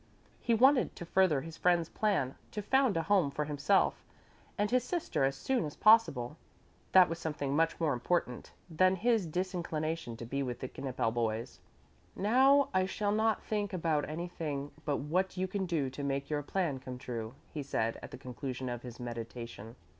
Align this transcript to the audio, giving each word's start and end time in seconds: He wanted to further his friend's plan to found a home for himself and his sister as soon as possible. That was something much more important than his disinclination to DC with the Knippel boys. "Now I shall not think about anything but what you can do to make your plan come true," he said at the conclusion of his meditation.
He 0.39 0.55
wanted 0.55 0.95
to 0.95 1.05
further 1.05 1.41
his 1.41 1.57
friend's 1.57 1.87
plan 1.87 2.33
to 2.53 2.63
found 2.63 2.97
a 2.97 3.03
home 3.03 3.29
for 3.29 3.45
himself 3.45 4.03
and 4.57 4.71
his 4.71 4.83
sister 4.83 5.23
as 5.25 5.35
soon 5.35 5.63
as 5.63 5.75
possible. 5.75 6.37
That 6.91 7.07
was 7.07 7.19
something 7.19 7.55
much 7.55 7.79
more 7.79 7.93
important 7.93 8.51
than 8.67 8.95
his 8.95 9.27
disinclination 9.27 10.17
to 10.17 10.25
DC 10.25 10.43
with 10.43 10.59
the 10.61 10.69
Knippel 10.69 11.11
boys. 11.13 11.59
"Now 12.15 12.69
I 12.73 12.87
shall 12.87 13.11
not 13.11 13.43
think 13.43 13.73
about 13.73 14.09
anything 14.09 14.71
but 14.85 14.97
what 14.97 15.37
you 15.37 15.47
can 15.47 15.67
do 15.67 15.91
to 15.91 16.01
make 16.01 16.31
your 16.31 16.41
plan 16.41 16.79
come 16.79 16.97
true," 16.97 17.35
he 17.53 17.61
said 17.61 17.99
at 18.01 18.09
the 18.09 18.17
conclusion 18.17 18.69
of 18.69 18.81
his 18.81 18.99
meditation. 18.99 19.75